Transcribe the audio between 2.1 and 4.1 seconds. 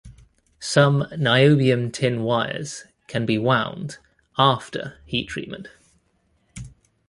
wires can be wound